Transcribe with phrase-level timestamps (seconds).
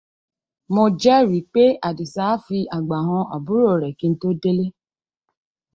[0.73, 4.65] Mo jẹ́rìí pé Àdìsá á fi àgbà han àbúrò rẹ̀ kí n tó délé.